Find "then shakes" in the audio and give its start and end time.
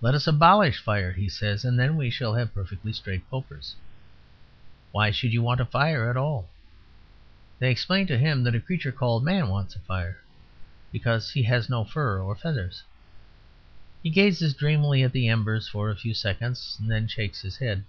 16.90-17.42